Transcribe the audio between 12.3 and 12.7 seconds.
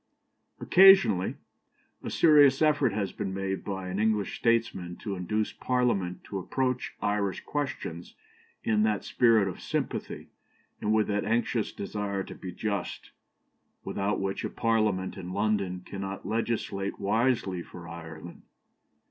be